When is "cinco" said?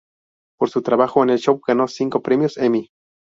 1.87-2.23